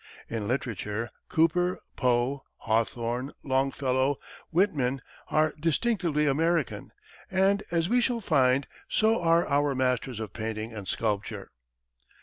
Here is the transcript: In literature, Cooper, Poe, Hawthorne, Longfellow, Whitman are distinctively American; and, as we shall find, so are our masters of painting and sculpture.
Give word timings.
In 0.29 0.47
literature, 0.47 1.11
Cooper, 1.29 1.79
Poe, 1.95 2.43
Hawthorne, 2.61 3.33
Longfellow, 3.43 4.15
Whitman 4.49 5.03
are 5.27 5.53
distinctively 5.59 6.25
American; 6.25 6.91
and, 7.29 7.61
as 7.69 7.87
we 7.87 8.01
shall 8.01 8.19
find, 8.19 8.65
so 8.89 9.21
are 9.21 9.47
our 9.47 9.75
masters 9.75 10.19
of 10.19 10.33
painting 10.33 10.73
and 10.73 10.87
sculpture. 10.87 11.51